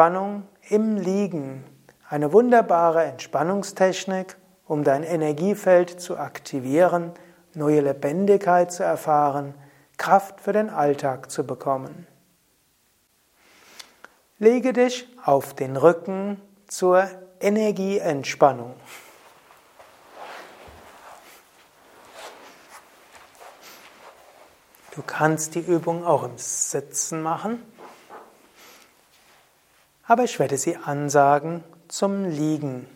Entspannung 0.00 0.48
im 0.70 0.96
Liegen. 0.96 1.62
Eine 2.08 2.32
wunderbare 2.32 3.04
Entspannungstechnik, 3.04 4.38
um 4.64 4.82
dein 4.82 5.02
Energiefeld 5.02 6.00
zu 6.00 6.16
aktivieren, 6.16 7.12
neue 7.52 7.82
Lebendigkeit 7.82 8.72
zu 8.72 8.82
erfahren, 8.82 9.52
Kraft 9.98 10.40
für 10.40 10.54
den 10.54 10.70
Alltag 10.70 11.30
zu 11.30 11.46
bekommen. 11.46 12.06
Lege 14.38 14.72
dich 14.72 15.06
auf 15.22 15.52
den 15.52 15.76
Rücken 15.76 16.40
zur 16.66 17.06
Energieentspannung. 17.38 18.72
Du 24.94 25.02
kannst 25.02 25.56
die 25.56 25.60
Übung 25.60 26.06
auch 26.06 26.22
im 26.22 26.38
Sitzen 26.38 27.22
machen, 27.22 27.62
aber 30.10 30.24
ich 30.24 30.40
werde 30.40 30.58
sie 30.58 30.76
ansagen 30.76 31.62
zum 31.86 32.24
Liegen. 32.24 32.88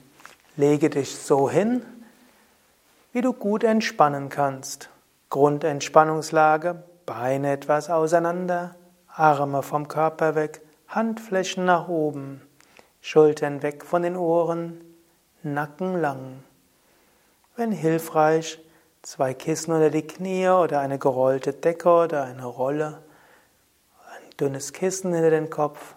Lege 0.57 0.91
dich 0.91 1.15
so 1.15 1.49
hin, 1.49 1.83
wie 3.13 3.21
du 3.21 3.33
gut 3.33 3.63
entspannen 3.63 4.31
kannst. 4.31 4.91
Grundentspannungslage, 5.31 6.83
Beine 7.07 7.53
etwas 7.53 7.89
auseinander, 7.89 8.75
Arme 9.07 9.63
vom 9.63 9.87
Körper 9.87 10.35
weg, 10.35 10.63
Handflächen 10.89 11.65
nach 11.65 11.87
oben, 11.87 12.43
Schultern 13.01 13.63
weg 13.63 13.85
von 13.85 14.03
den 14.03 14.17
Ohren, 14.17 14.81
Nacken 15.45 16.01
lang. 16.01 16.43
Wenn 17.55 17.71
hilfreich, 17.71 18.59
zwei 19.03 19.35
Kissen 19.35 19.73
unter 19.73 19.91
die 19.91 20.05
Knie 20.05 20.49
oder 20.49 20.81
eine 20.81 20.99
gerollte 20.99 21.53
Decke 21.53 21.91
oder 21.91 22.25
eine 22.25 22.47
Rolle, 22.47 23.05
ein 24.09 24.37
dünnes 24.37 24.73
Kissen 24.73 25.15
hinter 25.15 25.31
den 25.31 25.49
Kopf. 25.49 25.95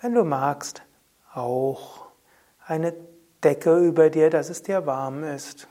Wenn 0.00 0.14
du 0.14 0.22
magst, 0.24 0.82
auch 1.34 2.06
eine 2.66 2.94
Decke 3.42 3.78
über 3.78 4.10
dir, 4.10 4.30
dass 4.30 4.48
es 4.48 4.62
dir 4.62 4.86
warm 4.86 5.24
ist. 5.24 5.66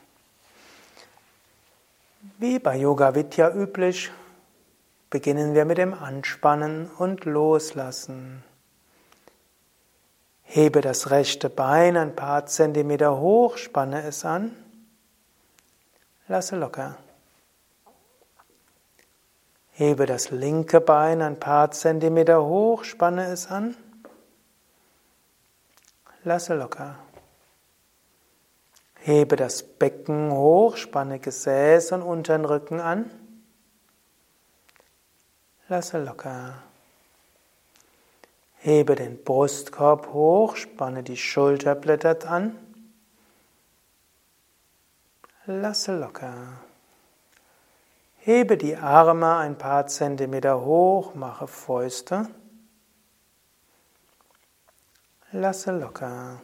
Wie 2.38 2.58
bei 2.58 2.76
Yoga 2.76 3.14
Vidya 3.14 3.54
üblich, 3.54 4.10
beginnen 5.08 5.54
wir 5.54 5.64
mit 5.64 5.78
dem 5.78 5.94
Anspannen 5.94 6.90
und 6.98 7.24
Loslassen. 7.24 8.44
Hebe 10.42 10.82
das 10.82 11.10
rechte 11.10 11.48
Bein 11.48 11.96
ein 11.96 12.14
paar 12.14 12.44
Zentimeter 12.46 13.18
hoch, 13.18 13.56
spanne 13.56 14.02
es 14.02 14.24
an. 14.24 14.54
Lasse 16.26 16.56
locker. 16.56 16.98
Hebe 19.72 20.04
das 20.04 20.30
linke 20.30 20.80
Bein 20.80 21.22
ein 21.22 21.40
paar 21.40 21.70
Zentimeter 21.70 22.44
hoch, 22.44 22.84
spanne 22.84 23.26
es 23.26 23.46
an. 23.46 23.76
Lasse 26.24 26.54
locker. 26.54 26.98
Hebe 29.00 29.36
das 29.36 29.62
Becken 29.62 30.32
hoch, 30.32 30.76
spanne 30.76 31.18
Gesäß 31.18 31.92
und 31.92 32.02
unteren 32.02 32.44
Rücken 32.44 32.80
an. 32.80 33.10
Lasse 35.68 36.02
locker. 36.02 36.62
Hebe 38.56 38.96
den 38.96 39.22
Brustkorb 39.22 40.12
hoch, 40.12 40.56
spanne 40.56 41.02
die 41.02 41.16
Schulterblätter 41.16 42.28
an. 42.28 42.58
Lasse 45.46 45.96
locker. 45.96 46.58
Hebe 48.18 48.58
die 48.58 48.76
Arme 48.76 49.36
ein 49.36 49.56
paar 49.56 49.86
Zentimeter 49.86 50.60
hoch, 50.60 51.14
mache 51.14 51.46
Fäuste. 51.46 52.28
Lasse 55.32 55.72
locker. 55.72 56.40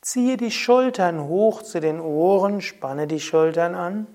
Ziehe 0.00 0.36
die 0.36 0.50
Schultern 0.50 1.20
hoch 1.20 1.62
zu 1.62 1.80
den 1.80 2.00
Ohren, 2.00 2.60
spanne 2.60 3.06
die 3.06 3.20
Schultern 3.20 3.74
an. 3.74 4.06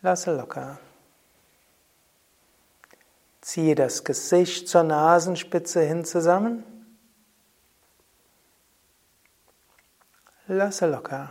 Lasse 0.00 0.34
locker. 0.34 0.78
Ziehe 3.42 3.74
das 3.74 4.04
Gesicht 4.04 4.68
zur 4.68 4.82
Nasenspitze 4.84 5.82
hin 5.82 6.04
zusammen. 6.04 6.64
Lasse 10.48 10.86
locker. 10.86 11.30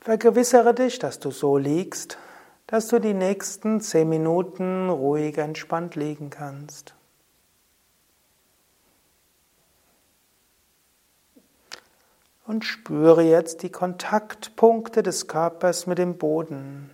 Vergewissere 0.00 0.74
dich, 0.74 0.98
dass 0.98 1.18
du 1.18 1.30
so 1.30 1.56
liegst, 1.56 2.18
dass 2.66 2.88
du 2.88 2.98
die 2.98 3.14
nächsten 3.14 3.80
zehn 3.80 4.08
Minuten 4.08 4.88
ruhig 4.88 5.38
entspannt 5.38 5.94
liegen 5.96 6.30
kannst. 6.30 6.94
und 12.50 12.64
spüre 12.64 13.22
jetzt 13.22 13.62
die 13.62 13.70
Kontaktpunkte 13.70 15.04
des 15.04 15.28
Körpers 15.28 15.86
mit 15.86 15.98
dem 15.98 16.18
Boden. 16.18 16.90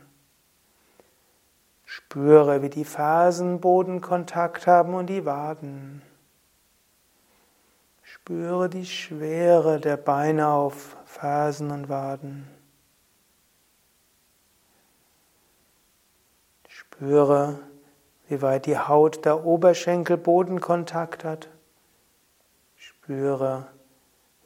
Spüre, 1.87 2.61
wie 2.61 2.69
die 2.69 2.85
Fersen 2.85 3.59
Bodenkontakt 3.59 4.67
haben 4.67 4.93
und 4.93 5.07
die 5.07 5.25
Waden. 5.25 6.03
Spüre 8.03 8.69
die 8.69 8.85
Schwere 8.85 9.81
der 9.81 9.97
Beine 9.97 10.49
auf 10.49 10.99
Fersen 11.07 11.71
und 11.71 11.89
Waden. 11.89 12.47
Spüre, 16.97 17.59
wie 18.27 18.41
weit 18.41 18.65
die 18.65 18.79
Haut 18.79 19.27
der 19.27 19.45
Oberschenkel 19.45 20.17
Bodenkontakt 20.17 21.25
hat. 21.25 21.51
Spüre, 22.75 23.67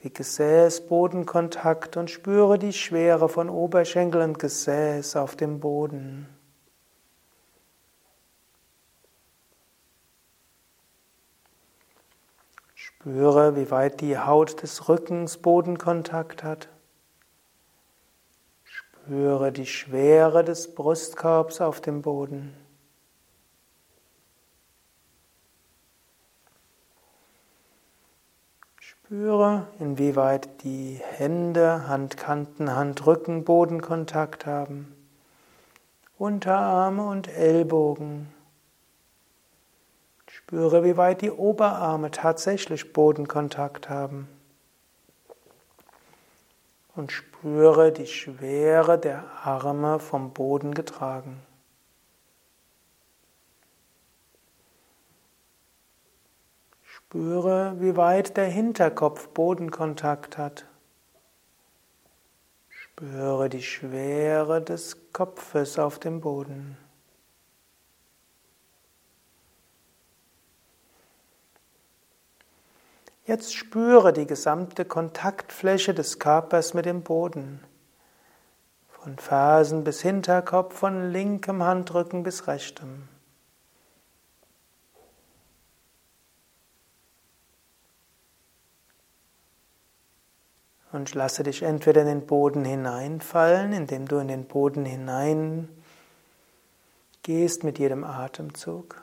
wie 0.00 0.10
Gesäß-Bodenkontakt 0.10 1.96
und 1.96 2.10
spüre 2.10 2.58
die 2.58 2.72
Schwere 2.72 3.28
von 3.28 3.48
Oberschenkel 3.48 4.22
und 4.22 4.40
Gesäß 4.40 5.14
auf 5.14 5.36
dem 5.36 5.60
Boden. 5.60 6.28
Spüre, 12.74 13.54
wie 13.54 13.70
weit 13.70 14.00
die 14.00 14.18
Haut 14.18 14.60
des 14.60 14.88
Rückens 14.88 15.38
Bodenkontakt 15.38 16.42
hat. 16.42 16.68
Spüre 19.10 19.50
die 19.50 19.66
Schwere 19.66 20.44
des 20.44 20.72
Brustkorbs 20.72 21.60
auf 21.60 21.80
dem 21.80 22.00
Boden. 22.00 22.54
Spüre, 28.78 29.66
inwieweit 29.80 30.62
die 30.62 31.00
Hände, 31.02 31.88
Handkanten, 31.88 32.76
Handrücken 32.76 33.42
Bodenkontakt 33.42 34.46
haben. 34.46 34.94
Unterarme 36.16 37.08
und 37.08 37.26
Ellbogen. 37.26 38.32
Spüre, 40.28 40.84
wie 40.84 40.96
weit 40.96 41.22
die 41.22 41.32
Oberarme 41.32 42.12
tatsächlich 42.12 42.92
Bodenkontakt 42.92 43.88
haben. 43.88 44.28
Und 46.96 47.12
spüre 47.12 47.92
die 47.92 48.06
Schwere 48.06 48.98
der 48.98 49.24
Arme 49.44 50.00
vom 50.00 50.32
Boden 50.32 50.74
getragen. 50.74 51.40
Spüre, 56.82 57.74
wie 57.80 57.96
weit 57.96 58.36
der 58.36 58.46
Hinterkopf 58.46 59.28
Bodenkontakt 59.28 60.38
hat. 60.38 60.66
Spüre 62.68 63.48
die 63.48 63.62
Schwere 63.62 64.60
des 64.62 65.12
Kopfes 65.12 65.78
auf 65.78 65.98
dem 65.98 66.20
Boden. 66.20 66.76
Jetzt 73.30 73.54
spüre 73.54 74.12
die 74.12 74.26
gesamte 74.26 74.84
Kontaktfläche 74.84 75.94
des 75.94 76.18
Körpers 76.18 76.74
mit 76.74 76.84
dem 76.84 77.02
Boden. 77.02 77.60
Von 78.88 79.18
Fersen 79.18 79.84
bis 79.84 80.02
Hinterkopf, 80.02 80.76
von 80.76 81.12
linkem 81.12 81.62
Handrücken 81.62 82.24
bis 82.24 82.48
rechtem. 82.48 83.06
Und 90.90 91.14
lasse 91.14 91.44
dich 91.44 91.62
entweder 91.62 92.00
in 92.00 92.08
den 92.08 92.26
Boden 92.26 92.64
hineinfallen, 92.64 93.72
indem 93.72 94.08
du 94.08 94.18
in 94.18 94.26
den 94.26 94.46
Boden 94.46 94.84
hinein 94.84 95.68
gehst 97.22 97.62
mit 97.62 97.78
jedem 97.78 98.02
Atemzug. 98.02 99.00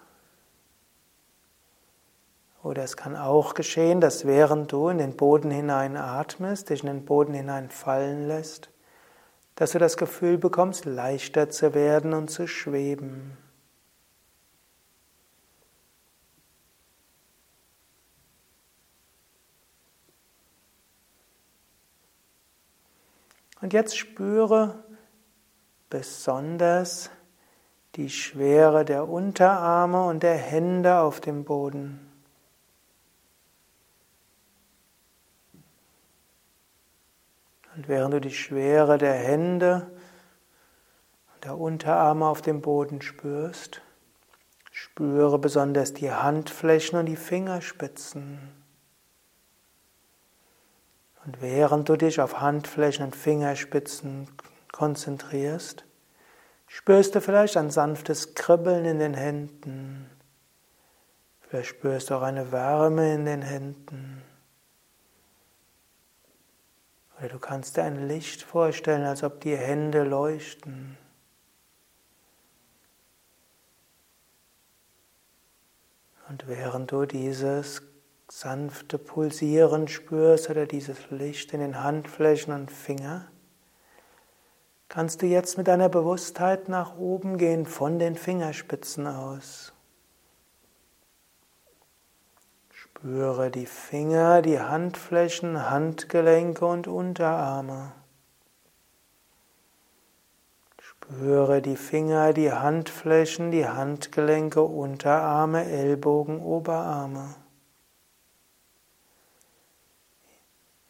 Oder 2.67 2.83
es 2.83 2.97
kann 2.97 3.15
auch 3.15 3.53
geschehen, 3.53 4.01
dass 4.01 4.27
während 4.27 4.73
du 4.73 4.89
in 4.89 4.97
den 4.97 5.15
Boden 5.15 5.49
hinein 5.51 5.95
atmest, 5.95 6.69
dich 6.69 6.81
in 6.81 6.87
den 6.87 7.05
Boden 7.05 7.33
hinein 7.33 7.69
fallen 7.69 8.27
lässt, 8.27 8.69
dass 9.55 9.71
du 9.71 9.79
das 9.79 9.95
Gefühl 9.95 10.37
bekommst, 10.37 10.83
leichter 10.83 11.49
zu 11.49 11.73
werden 11.73 12.13
und 12.13 12.29
zu 12.29 12.45
schweben. 12.45 13.37
Und 23.61 23.71
jetzt 23.71 23.97
spüre 23.97 24.83
besonders 25.89 27.11
die 27.95 28.09
Schwere 28.09 28.83
der 28.83 29.07
Unterarme 29.07 30.05
und 30.05 30.21
der 30.21 30.35
Hände 30.35 30.99
auf 30.99 31.21
dem 31.21 31.45
Boden. 31.45 32.03
Und 37.77 37.87
während 37.87 38.11
du 38.15 38.19
die 38.19 38.33
Schwere 38.33 38.97
der 38.97 39.13
Hände 39.13 39.85
und 41.35 41.43
der 41.43 41.57
Unterarme 41.59 42.25
auf 42.25 42.41
dem 42.41 42.61
Boden 42.61 43.03
spürst, 43.03 43.83
spüre 44.71 45.37
besonders 45.37 45.93
die 45.93 46.11
Handflächen 46.11 46.97
und 46.97 47.05
die 47.05 47.15
Fingerspitzen. 47.15 48.39
Und 51.23 51.39
während 51.39 51.87
du 51.87 51.97
dich 51.97 52.19
auf 52.19 52.41
Handflächen 52.41 53.05
und 53.05 53.15
Fingerspitzen 53.15 54.27
konzentrierst, 54.71 55.85
spürst 56.65 57.13
du 57.13 57.21
vielleicht 57.21 57.57
ein 57.57 57.69
sanftes 57.69 58.33
Kribbeln 58.33 58.85
in 58.85 58.97
den 58.97 59.13
Händen. 59.13 60.09
Vielleicht 61.41 61.69
spürst 61.69 62.09
du 62.09 62.15
auch 62.15 62.23
eine 62.23 62.51
Wärme 62.51 63.13
in 63.13 63.25
den 63.25 63.43
Händen. 63.43 64.23
Oder 67.19 67.29
du 67.29 67.39
kannst 67.39 67.77
dir 67.77 67.83
ein 67.83 68.07
Licht 68.07 68.43
vorstellen, 68.43 69.05
als 69.05 69.23
ob 69.23 69.41
die 69.41 69.55
Hände 69.55 70.03
leuchten. 70.03 70.97
Und 76.29 76.47
während 76.47 76.91
du 76.91 77.05
dieses 77.05 77.81
sanfte 78.29 78.97
Pulsieren 78.97 79.87
spürst 79.87 80.49
oder 80.49 80.65
dieses 80.65 81.09
Licht 81.09 81.53
in 81.53 81.61
den 81.61 81.81
Handflächen 81.81 82.53
und 82.53 82.69
Finger, 82.69 83.27
kannst 84.89 85.21
du 85.21 85.25
jetzt 85.25 85.57
mit 85.57 85.67
deiner 85.67 85.89
Bewusstheit 85.89 86.69
nach 86.69 86.97
oben 86.97 87.37
gehen 87.37 87.65
von 87.65 87.97
den 87.97 88.15
Fingerspitzen 88.15 89.07
aus. 89.07 89.73
Spüre 92.97 93.51
die 93.51 93.67
Finger, 93.67 94.41
die 94.41 94.59
Handflächen, 94.59 95.69
Handgelenke 95.69 96.65
und 96.65 96.87
Unterarme. 96.87 97.91
Spüre 100.81 101.61
die 101.61 101.75
Finger, 101.75 102.33
die 102.33 102.51
Handflächen, 102.51 103.51
die 103.51 103.67
Handgelenke, 103.67 104.63
Unterarme, 104.63 105.69
Ellbogen, 105.69 106.41
Oberarme. 106.41 107.35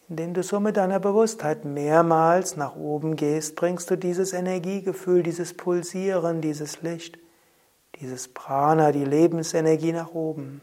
Indem 0.07 0.33
du 0.33 0.43
so 0.43 0.61
mit 0.61 0.77
deiner 0.77 1.01
Bewusstheit 1.01 1.65
mehrmals 1.65 2.55
nach 2.55 2.77
oben 2.77 3.17
gehst, 3.17 3.57
bringst 3.57 3.91
du 3.91 3.97
dieses 3.97 4.31
Energiegefühl, 4.31 5.23
dieses 5.23 5.57
Pulsieren, 5.57 6.39
dieses 6.39 6.81
Licht, 6.81 7.19
dieses 7.99 8.29
Prana, 8.29 8.93
die 8.93 9.03
Lebensenergie 9.03 9.91
nach 9.91 10.13
oben. 10.13 10.61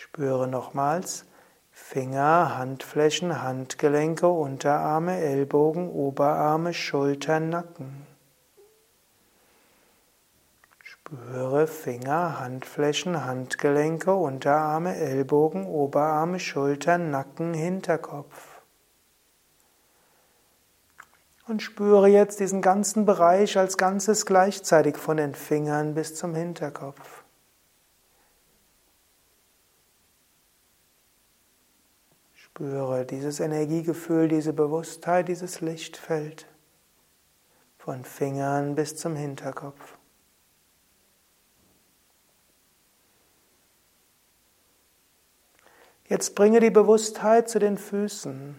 Spüre 0.00 0.46
nochmals 0.46 1.24
Finger, 1.72 2.56
Handflächen, 2.56 3.42
Handgelenke, 3.42 4.28
Unterarme, 4.28 5.18
Ellbogen, 5.18 5.90
Oberarme, 5.90 6.72
Schultern, 6.72 7.48
Nacken. 7.48 8.06
Spüre 10.84 11.66
Finger, 11.66 12.38
Handflächen, 12.38 13.24
Handgelenke, 13.24 14.14
Unterarme, 14.14 14.94
Ellbogen, 14.94 15.66
Oberarme, 15.66 16.38
Schultern, 16.38 17.10
Nacken, 17.10 17.52
Hinterkopf. 17.52 18.62
Und 21.48 21.60
spüre 21.60 22.06
jetzt 22.06 22.38
diesen 22.38 22.62
ganzen 22.62 23.04
Bereich 23.04 23.58
als 23.58 23.76
Ganzes 23.76 24.26
gleichzeitig 24.26 24.96
von 24.96 25.16
den 25.16 25.34
Fingern 25.34 25.94
bis 25.94 26.14
zum 26.14 26.36
Hinterkopf. 26.36 27.17
Spüre 32.58 33.04
dieses 33.04 33.38
Energiegefühl, 33.38 34.26
diese 34.26 34.52
Bewusstheit, 34.52 35.28
dieses 35.28 35.60
Lichtfeld 35.60 36.48
von 37.78 38.02
Fingern 38.02 38.74
bis 38.74 38.96
zum 38.96 39.14
Hinterkopf. 39.14 39.96
Jetzt 46.08 46.34
bringe 46.34 46.58
die 46.58 46.72
Bewusstheit 46.72 47.48
zu 47.48 47.60
den 47.60 47.78
Füßen. 47.78 48.56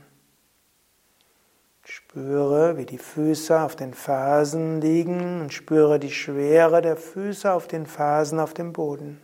Spüre, 1.84 2.78
wie 2.78 2.86
die 2.86 3.00
Füße 3.00 3.60
auf 3.60 3.76
den 3.76 3.94
Fersen 3.94 4.80
liegen 4.80 5.42
und 5.42 5.54
spüre 5.54 6.00
die 6.00 6.12
Schwere 6.12 6.82
der 6.82 6.96
Füße 6.96 7.52
auf 7.52 7.68
den 7.68 7.86
Fersen 7.86 8.40
auf 8.40 8.54
dem 8.54 8.72
Boden. 8.72 9.20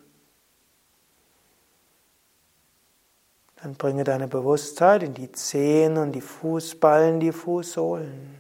Dann 3.66 3.74
bringe 3.74 4.04
deine 4.04 4.28
Bewusstheit 4.28 5.02
in 5.02 5.16
die 5.16 5.32
Zehen 5.32 5.98
und 5.98 6.12
die 6.12 6.22
Fußballen, 6.22 7.20
die 7.20 7.32
Fußsohlen. 7.32 8.38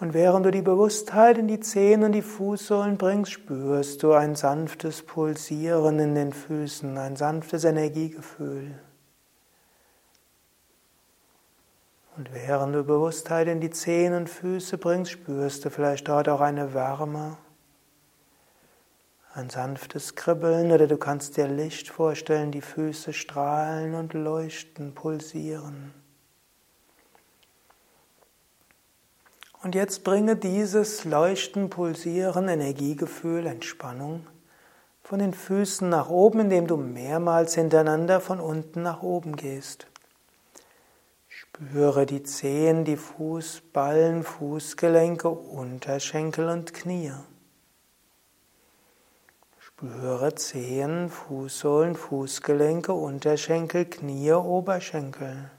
Und 0.00 0.14
während 0.14 0.44
du 0.44 0.50
die 0.50 0.62
Bewusstheit 0.62 1.38
in 1.38 1.46
die 1.46 1.60
Zehen 1.60 2.02
und 2.02 2.10
die 2.10 2.22
Fußsohlen 2.22 2.98
bringst, 2.98 3.30
spürst 3.30 4.02
du 4.02 4.14
ein 4.14 4.34
sanftes 4.34 5.04
Pulsieren 5.06 6.00
in 6.00 6.16
den 6.16 6.32
Füßen, 6.32 6.98
ein 6.98 7.14
sanftes 7.14 7.62
Energiegefühl. 7.62 8.76
Und 12.16 12.34
während 12.34 12.74
du 12.74 12.82
Bewusstheit 12.82 13.46
in 13.46 13.60
die 13.60 13.70
Zehen 13.70 14.12
und 14.14 14.28
Füße 14.28 14.76
bringst, 14.76 15.12
spürst 15.12 15.64
du 15.64 15.70
vielleicht 15.70 16.08
dort 16.08 16.28
auch 16.28 16.40
eine 16.40 16.74
Wärme, 16.74 17.36
ein 19.38 19.50
sanftes 19.50 20.16
Kribbeln 20.16 20.72
oder 20.72 20.88
du 20.88 20.96
kannst 20.96 21.36
dir 21.36 21.46
Licht 21.46 21.88
vorstellen, 21.88 22.50
die 22.50 22.60
Füße 22.60 23.12
strahlen 23.12 23.94
und 23.94 24.12
leuchten, 24.12 24.94
pulsieren. 24.94 25.94
Und 29.62 29.74
jetzt 29.74 30.04
bringe 30.04 30.36
dieses 30.36 31.04
Leuchten, 31.04 31.70
Pulsieren, 31.70 32.48
Energiegefühl, 32.48 33.46
Entspannung 33.46 34.26
von 35.02 35.20
den 35.20 35.34
Füßen 35.34 35.88
nach 35.88 36.10
oben, 36.10 36.40
indem 36.40 36.66
du 36.66 36.76
mehrmals 36.76 37.54
hintereinander 37.54 38.20
von 38.20 38.40
unten 38.40 38.82
nach 38.82 39.02
oben 39.02 39.36
gehst. 39.36 39.86
Spüre 41.28 42.06
die 42.06 42.22
Zehen, 42.22 42.84
die 42.84 42.96
Fußballen, 42.96 44.22
Fußgelenke, 44.22 45.28
Unterschenkel 45.28 46.48
und 46.48 46.74
Knie. 46.74 47.12
Spüre 49.80 50.34
Zehen, 50.34 51.08
Fußsohlen, 51.08 51.94
Fußgelenke, 51.94 52.92
Unterschenkel, 52.92 53.84
Knie, 53.84 54.32
Oberschenkel. 54.32 55.52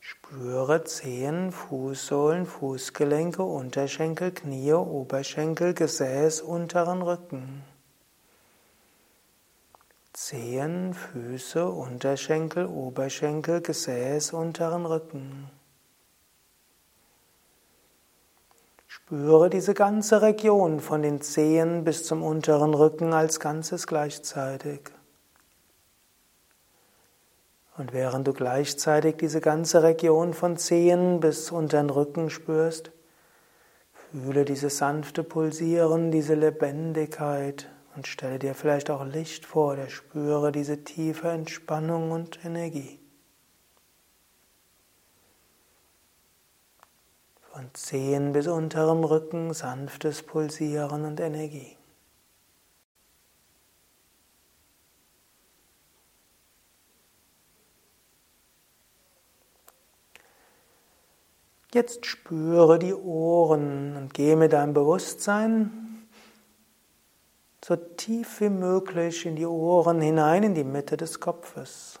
Spüre 0.00 0.82
Zehen, 0.84 1.52
Fußsohlen, 1.52 2.46
Fußgelenke, 2.46 3.42
Unterschenkel, 3.42 4.30
Knie, 4.32 4.72
Oberschenkel, 4.72 5.74
Gesäß, 5.74 6.40
unteren 6.40 7.02
Rücken. 7.02 7.64
Zehen, 10.14 10.94
Füße, 10.94 11.68
Unterschenkel, 11.68 12.64
Oberschenkel, 12.64 13.60
Gesäß, 13.60 14.32
unteren 14.32 14.86
Rücken. 14.86 15.50
Spüre 19.08 19.48
diese 19.48 19.72
ganze 19.72 20.20
Region 20.20 20.80
von 20.80 21.00
den 21.00 21.22
Zehen 21.22 21.82
bis 21.82 22.04
zum 22.04 22.22
unteren 22.22 22.74
Rücken 22.74 23.14
als 23.14 23.40
Ganzes 23.40 23.86
gleichzeitig. 23.86 24.80
Und 27.78 27.94
während 27.94 28.28
du 28.28 28.34
gleichzeitig 28.34 29.16
diese 29.16 29.40
ganze 29.40 29.82
Region 29.82 30.34
von 30.34 30.58
Zehen 30.58 31.20
bis 31.20 31.50
unter 31.50 31.78
den 31.78 31.88
Rücken 31.88 32.28
spürst, 32.28 32.90
fühle 34.12 34.44
dieses 34.44 34.76
sanfte 34.76 35.24
Pulsieren, 35.24 36.10
diese 36.10 36.34
Lebendigkeit 36.34 37.70
und 37.96 38.06
stelle 38.06 38.38
dir 38.38 38.54
vielleicht 38.54 38.90
auch 38.90 39.06
Licht 39.06 39.46
vor 39.46 39.72
oder 39.72 39.88
spüre 39.88 40.52
diese 40.52 40.84
tiefe 40.84 41.28
Entspannung 41.28 42.10
und 42.10 42.44
Energie. 42.44 43.00
Von 47.58 47.74
Zehen 47.74 48.30
bis 48.30 48.46
unterem 48.46 49.02
Rücken 49.02 49.52
sanftes 49.52 50.22
Pulsieren 50.22 51.04
und 51.04 51.18
Energie. 51.18 51.76
Jetzt 61.74 62.06
spüre 62.06 62.78
die 62.78 62.94
Ohren 62.94 63.96
und 63.96 64.14
gehe 64.14 64.36
mit 64.36 64.52
deinem 64.52 64.72
Bewusstsein 64.72 66.06
so 67.64 67.74
tief 67.74 68.40
wie 68.40 68.50
möglich 68.50 69.26
in 69.26 69.34
die 69.34 69.46
Ohren 69.46 70.00
hinein, 70.00 70.44
in 70.44 70.54
die 70.54 70.62
Mitte 70.62 70.96
des 70.96 71.18
Kopfes. 71.18 71.98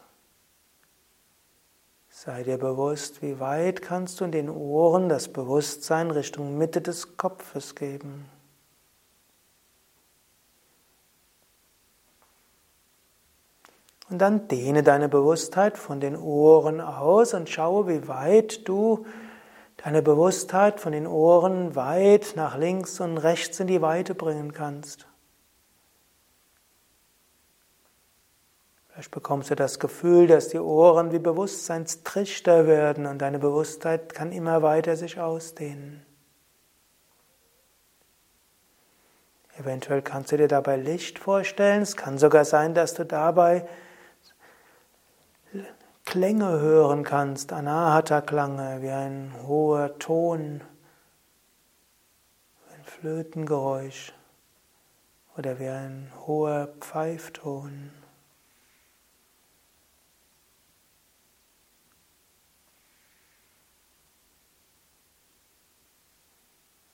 Sei 2.20 2.42
dir 2.42 2.58
bewusst, 2.58 3.22
wie 3.22 3.38
weit 3.38 3.80
kannst 3.80 4.18
du 4.18 4.24
in 4.24 4.32
den 4.32 4.50
Ohren 4.50 5.08
das 5.08 5.28
Bewusstsein 5.28 6.10
Richtung 6.10 6.58
Mitte 6.58 6.80
des 6.80 7.16
Kopfes 7.16 7.76
geben. 7.76 8.28
Und 14.10 14.18
dann 14.18 14.48
dehne 14.48 14.82
deine 14.82 15.08
Bewusstheit 15.08 15.78
von 15.78 16.00
den 16.00 16.16
Ohren 16.16 16.80
aus 16.80 17.34
und 17.34 17.48
schaue, 17.48 17.86
wie 17.86 18.08
weit 18.08 18.66
du 18.66 19.06
deine 19.76 20.02
Bewusstheit 20.02 20.80
von 20.80 20.90
den 20.90 21.06
Ohren 21.06 21.76
weit 21.76 22.32
nach 22.34 22.58
links 22.58 22.98
und 22.98 23.18
rechts 23.18 23.60
in 23.60 23.68
die 23.68 23.80
Weite 23.80 24.16
bringen 24.16 24.52
kannst. 24.52 25.07
Vielleicht 28.98 29.12
bekommst 29.12 29.48
du 29.48 29.54
das 29.54 29.78
Gefühl, 29.78 30.26
dass 30.26 30.48
die 30.48 30.58
Ohren 30.58 31.12
wie 31.12 31.20
Bewusstseinstrichter 31.20 32.66
werden 32.66 33.06
und 33.06 33.18
deine 33.18 33.38
Bewusstheit 33.38 34.12
kann 34.12 34.32
immer 34.32 34.60
weiter 34.62 34.96
sich 34.96 35.20
ausdehnen. 35.20 36.04
Eventuell 39.56 40.02
kannst 40.02 40.32
du 40.32 40.36
dir 40.36 40.48
dabei 40.48 40.74
Licht 40.74 41.20
vorstellen. 41.20 41.82
Es 41.82 41.96
kann 41.96 42.18
sogar 42.18 42.44
sein, 42.44 42.74
dass 42.74 42.94
du 42.94 43.04
dabei 43.04 43.68
Klänge 46.04 46.58
hören 46.58 47.04
kannst, 47.04 47.52
Anahata-Klange, 47.52 48.82
wie 48.82 48.90
ein 48.90 49.32
hoher 49.46 49.96
Ton, 50.00 50.60
ein 52.74 52.82
Flötengeräusch 52.82 54.12
oder 55.36 55.60
wie 55.60 55.68
ein 55.68 56.10
hoher 56.26 56.70
Pfeifton. 56.80 57.92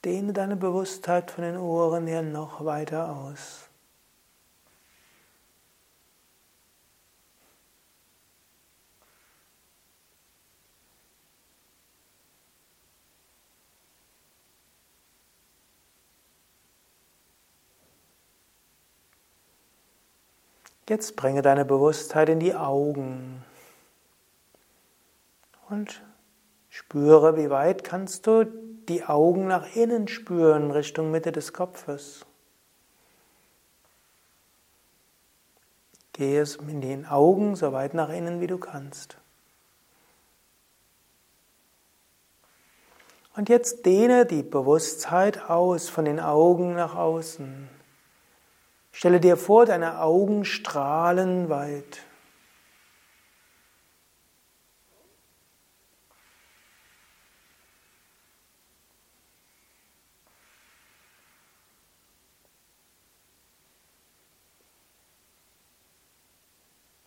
Dehne 0.04 0.34
deine 0.34 0.56
Bewusstheit 0.56 1.30
von 1.30 1.44
den 1.44 1.56
Ohren 1.56 2.06
her 2.06 2.20
noch 2.20 2.64
weiter 2.64 3.16
aus. 3.16 3.70
Jetzt 20.86 21.16
bringe 21.16 21.40
deine 21.40 21.64
Bewusstheit 21.64 22.28
in 22.28 22.40
die 22.40 22.54
Augen 22.54 23.42
und 25.70 26.02
spüre, 26.68 27.38
wie 27.38 27.48
weit 27.48 27.84
kannst 27.84 28.26
du 28.26 28.44
die 28.88 29.04
Augen 29.04 29.46
nach 29.46 29.74
innen 29.74 30.08
spüren, 30.08 30.70
Richtung 30.70 31.10
Mitte 31.10 31.32
des 31.32 31.52
Kopfes. 31.52 32.24
Gehe 36.12 36.40
es 36.40 36.56
in 36.56 36.80
den 36.80 37.06
Augen 37.06 37.56
so 37.56 37.72
weit 37.72 37.94
nach 37.94 38.08
innen, 38.08 38.40
wie 38.40 38.46
du 38.46 38.58
kannst. 38.58 39.18
Und 43.36 43.48
jetzt 43.48 43.84
dehne 43.84 44.26
die 44.26 44.44
Bewusstheit 44.44 45.50
aus 45.50 45.88
von 45.88 46.04
den 46.04 46.20
Augen 46.20 46.74
nach 46.74 46.94
außen. 46.94 47.68
Stelle 48.92 49.18
dir 49.18 49.36
vor, 49.36 49.66
deine 49.66 50.00
Augen 50.00 50.44
strahlen 50.44 51.48
weit. 51.48 52.02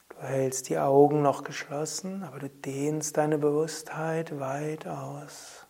Du 0.10 0.24
hältst 0.48 0.70
die 0.70 0.78
Augen 0.78 1.22
noch 1.22 1.44
geschlossen, 1.44 2.24
aber 2.24 2.40
du 2.40 2.48
dehnst 2.48 3.18
deine 3.18 3.38
Bewusstheit 3.38 4.40
weit 4.40 4.88
aus. 4.88 5.66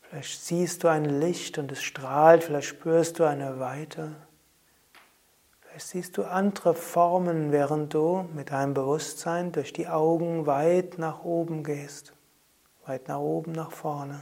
Vielleicht 0.00 0.42
siehst 0.42 0.82
du 0.82 0.88
ein 0.88 1.04
Licht 1.04 1.58
und 1.58 1.70
es 1.70 1.84
strahlt, 1.84 2.42
vielleicht 2.42 2.66
spürst 2.66 3.20
du 3.20 3.24
eine 3.24 3.60
Weite. 3.60 4.16
Vielleicht 5.60 5.86
siehst 5.86 6.16
du 6.16 6.24
andere 6.24 6.74
Formen, 6.74 7.52
während 7.52 7.94
du 7.94 8.28
mit 8.34 8.50
deinem 8.50 8.74
Bewusstsein 8.74 9.52
durch 9.52 9.72
die 9.72 9.86
Augen 9.86 10.44
weit 10.44 10.98
nach 10.98 11.22
oben 11.22 11.62
gehst, 11.62 12.12
weit 12.86 13.06
nach 13.06 13.20
oben, 13.20 13.52
nach 13.52 13.70
vorne. 13.70 14.20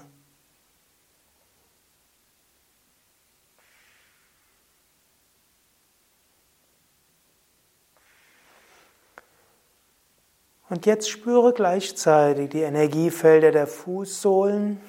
Und 10.70 10.86
jetzt 10.86 11.10
spüre 11.10 11.52
gleichzeitig 11.52 12.50
die 12.50 12.62
Energiefelder 12.62 13.50
der 13.50 13.66
Fußsohlen, 13.66 14.80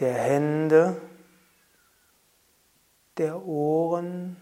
der 0.00 0.14
Hände, 0.14 0.96
der 3.18 3.44
Ohren 3.44 4.38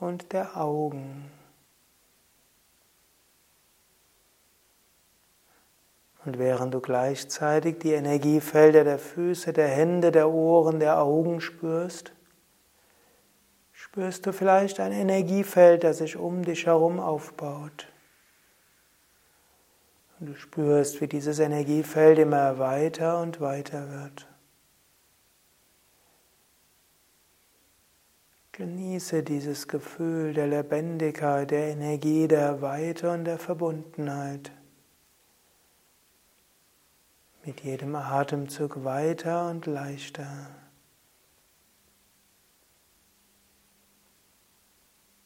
und 0.00 0.32
der 0.32 0.56
Augen. 0.56 1.30
Und 6.24 6.40
während 6.40 6.74
du 6.74 6.80
gleichzeitig 6.80 7.78
die 7.78 7.92
Energiefelder 7.92 8.82
der 8.82 8.98
Füße, 8.98 9.52
der 9.52 9.68
Hände, 9.68 10.10
der 10.10 10.28
Ohren, 10.28 10.80
der 10.80 11.00
Augen 11.00 11.40
spürst, 11.40 12.10
spürst 13.70 14.26
du 14.26 14.32
vielleicht 14.32 14.80
ein 14.80 14.90
Energiefeld, 14.90 15.84
das 15.84 15.98
sich 15.98 16.16
um 16.16 16.42
dich 16.42 16.66
herum 16.66 16.98
aufbaut. 16.98 17.86
Und 20.18 20.26
du 20.26 20.34
spürst, 20.34 21.00
wie 21.00 21.08
dieses 21.08 21.38
Energiefeld 21.38 22.18
immer 22.18 22.58
weiter 22.58 23.20
und 23.20 23.40
weiter 23.40 23.90
wird. 23.90 24.26
Genieße 28.52 29.22
dieses 29.22 29.68
Gefühl 29.68 30.32
der 30.32 30.46
Lebendigkeit, 30.46 31.50
der 31.50 31.68
Energie, 31.68 32.26
der 32.26 32.62
Weite 32.62 33.10
und 33.10 33.24
der 33.24 33.38
Verbundenheit. 33.38 34.50
Mit 37.44 37.60
jedem 37.60 37.94
Atemzug 37.94 38.82
weiter 38.82 39.50
und 39.50 39.66
leichter. 39.66 40.48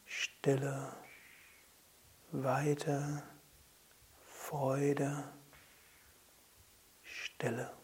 Stille, 0.04 0.88
weiter. 2.32 3.22
Freude, 4.50 5.08
Stille. 7.04 7.79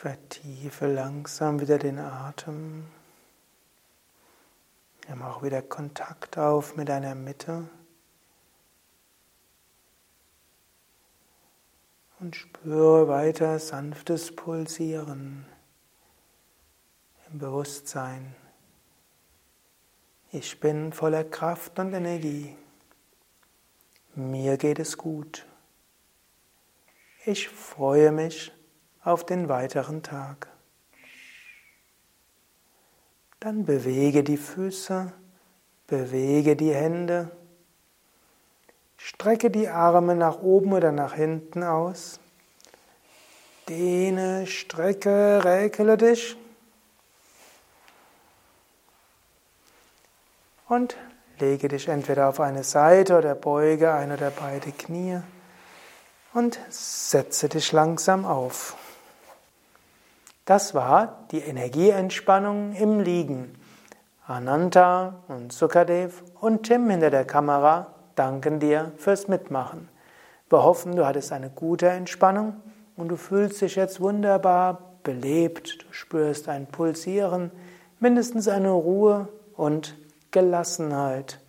Vertiefe 0.00 0.86
langsam 0.86 1.58
wieder 1.58 1.76
den 1.76 1.98
Atem. 1.98 2.86
Nimm 5.08 5.22
auch 5.22 5.42
wieder 5.42 5.60
Kontakt 5.60 6.38
auf 6.38 6.76
mit 6.76 6.88
deiner 6.88 7.16
Mitte. 7.16 7.68
Und 12.20 12.36
spüre 12.36 13.08
weiter 13.08 13.58
sanftes 13.58 14.36
Pulsieren 14.36 15.46
im 17.28 17.40
Bewusstsein. 17.40 18.36
Ich 20.30 20.60
bin 20.60 20.92
voller 20.92 21.24
Kraft 21.24 21.76
und 21.80 21.92
Energie. 21.92 22.56
Mir 24.14 24.58
geht 24.58 24.78
es 24.78 24.96
gut. 24.96 25.44
Ich 27.24 27.48
freue 27.48 28.12
mich 28.12 28.52
auf 29.02 29.24
den 29.24 29.48
weiteren 29.48 30.02
Tag. 30.02 30.48
Dann 33.40 33.64
bewege 33.64 34.24
die 34.24 34.36
Füße, 34.36 35.12
bewege 35.86 36.56
die 36.56 36.74
Hände, 36.74 37.30
strecke 38.96 39.50
die 39.50 39.68
Arme 39.68 40.16
nach 40.16 40.40
oben 40.40 40.72
oder 40.72 40.90
nach 40.90 41.14
hinten 41.14 41.62
aus, 41.62 42.18
dehne, 43.68 44.46
strecke, 44.46 45.44
räkele 45.44 45.96
dich 45.96 46.36
und 50.68 50.96
lege 51.38 51.68
dich 51.68 51.88
entweder 51.88 52.28
auf 52.28 52.40
eine 52.40 52.64
Seite 52.64 53.16
oder 53.16 53.34
beuge 53.34 53.92
ein 53.92 54.10
oder 54.10 54.30
beide 54.30 54.72
Knie 54.72 55.20
und 56.34 56.58
setze 56.68 57.48
dich 57.48 57.72
langsam 57.72 58.24
auf. 58.24 58.76
Das 60.48 60.72
war 60.72 61.26
die 61.30 61.40
Energieentspannung 61.40 62.72
im 62.72 63.00
Liegen. 63.00 63.52
Ananta 64.26 65.22
und 65.28 65.52
Sukadev 65.52 66.22
und 66.40 66.62
Tim 66.62 66.88
hinter 66.88 67.10
der 67.10 67.26
Kamera 67.26 67.88
danken 68.14 68.58
dir 68.58 68.92
fürs 68.96 69.28
Mitmachen. 69.28 69.90
Wir 70.48 70.62
hoffen, 70.62 70.96
du 70.96 71.04
hattest 71.04 71.32
eine 71.32 71.50
gute 71.50 71.90
Entspannung 71.90 72.62
und 72.96 73.08
du 73.08 73.16
fühlst 73.16 73.60
dich 73.60 73.76
jetzt 73.76 74.00
wunderbar 74.00 74.94
belebt. 75.02 75.82
Du 75.82 75.92
spürst 75.92 76.48
ein 76.48 76.64
Pulsieren, 76.64 77.50
mindestens 78.00 78.48
eine 78.48 78.70
Ruhe 78.70 79.28
und 79.54 79.98
Gelassenheit. 80.30 81.40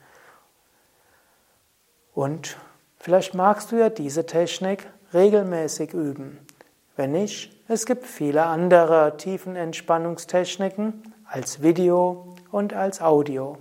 Und 2.13 2.57
vielleicht 2.97 3.33
magst 3.33 3.71
du 3.71 3.77
ja 3.77 3.87
diese 3.87 4.25
Technik 4.25 4.89
regelmäßig 5.13 5.93
üben. 5.93 6.45
Wenn 6.97 7.13
nicht, 7.13 7.58
es 7.71 7.85
gibt 7.85 8.07
viele 8.07 8.47
andere 8.47 9.15
Tiefenentspannungstechniken 9.17 11.13
als 11.25 11.61
Video 11.61 12.33
und 12.51 12.73
als 12.73 12.99
Audio. 12.99 13.59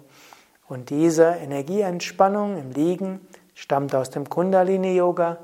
Und 0.66 0.88
diese 0.88 1.26
Energieentspannung 1.26 2.56
im 2.56 2.70
Liegen 2.70 3.20
stammt 3.52 3.94
aus 3.94 4.08
dem 4.08 4.30
Kundalini 4.30 4.96
Yoga, 4.96 5.40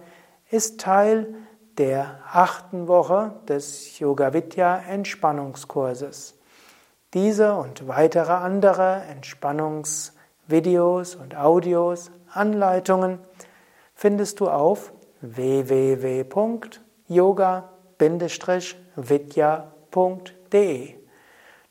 ist 0.51 0.81
Teil 0.81 1.35
der 1.77 2.21
achten 2.33 2.89
Woche 2.89 3.35
des 3.47 3.99
Yoga 3.99 4.33
Vidya 4.33 4.79
Entspannungskurses. 4.79 6.39
Diese 7.13 7.57
und 7.57 7.87
weitere 7.87 8.33
andere 8.33 9.03
Entspannungsvideos 9.11 11.17
und 11.17 11.37
Audios, 11.37 12.11
Anleitungen 12.33 13.19
findest 13.95 14.41
du 14.41 14.49
auf 14.49 14.95
www.yoga-vidya.de. 18.05 20.95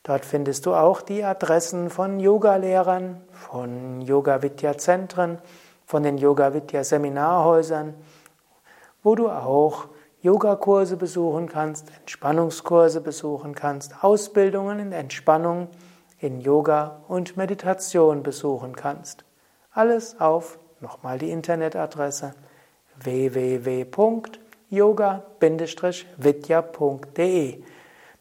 Dort 0.04 0.26
findest 0.26 0.66
du 0.66 0.74
auch 0.74 1.02
die 1.02 1.24
Adressen 1.24 1.90
von 1.90 2.20
Yogalehrern, 2.20 3.22
von 3.32 4.02
Yoga 4.02 4.42
Vidya 4.42 4.78
Zentren, 4.78 5.38
von 5.86 6.04
den 6.04 6.18
Yoga 6.18 6.54
Vidya 6.54 6.84
Seminarhäusern, 6.84 7.94
wo 9.02 9.16
du 9.16 9.30
auch 9.30 9.88
Yogakurse 10.22 10.98
besuchen 10.98 11.48
kannst, 11.48 11.90
Entspannungskurse 12.00 13.00
besuchen 13.02 13.56
kannst, 13.56 14.04
Ausbildungen 14.04 14.80
in 14.80 14.92
Entspannung, 14.92 15.70
in 16.20 16.42
Yoga 16.42 17.02
und 17.08 17.38
Meditation 17.38 18.24
besuchen 18.24 18.76
kannst. 18.76 19.24
Alles 19.72 20.20
auf, 20.20 20.60
nochmal 20.82 21.18
die 21.18 21.32
Internetadresse 21.32 22.34
www.yoga-vidya.de. 24.74 27.64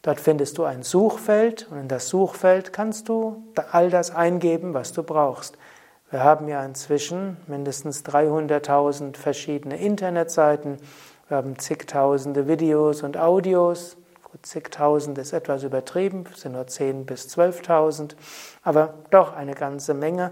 Dort 0.01 0.19
findest 0.19 0.57
du 0.57 0.63
ein 0.63 0.83
Suchfeld 0.83 1.67
und 1.71 1.79
in 1.79 1.87
das 1.87 2.09
Suchfeld 2.09 2.73
kannst 2.73 3.07
du 3.09 3.43
all 3.71 3.89
das 3.89 4.11
eingeben, 4.11 4.73
was 4.73 4.93
du 4.93 5.03
brauchst. 5.03 5.57
Wir 6.11 6.23
haben 6.23 6.47
ja 6.47 6.63
inzwischen 6.63 7.37
mindestens 7.47 8.05
300.000 8.05 9.17
verschiedene 9.17 9.79
Internetseiten 9.79 10.77
wir 11.29 11.37
haben 11.37 11.57
zigtausende 11.57 12.47
Videos 12.47 13.01
und 13.01 13.17
Audios. 13.17 13.97
Zigtausend 14.41 15.17
ist 15.17 15.31
etwas 15.31 15.63
übertrieben, 15.63 16.25
sind 16.35 16.51
nur 16.51 16.67
zehn 16.67 17.05
bis 17.05 17.27
zwölftausend, 17.27 18.15
aber 18.61 18.95
doch 19.09 19.33
eine 19.33 19.55
ganze 19.55 19.93
Menge. 19.93 20.31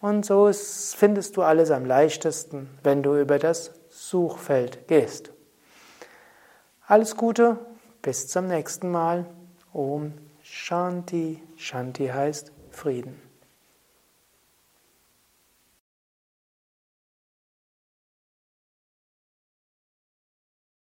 Und 0.00 0.24
so 0.24 0.50
findest 0.52 1.36
du 1.36 1.42
alles 1.42 1.70
am 1.70 1.84
leichtesten, 1.84 2.70
wenn 2.82 3.02
du 3.02 3.18
über 3.18 3.38
das 3.38 3.72
Suchfeld 3.90 4.86
gehst. 4.86 5.32
Alles 6.90 7.16
Gute, 7.16 7.58
bis 8.00 8.28
zum 8.28 8.46
nächsten 8.46 8.90
Mal. 8.90 9.26
Om 9.74 10.14
Shanti. 10.40 11.42
Shanti 11.54 12.06
heißt 12.06 12.50
Frieden. 12.70 13.27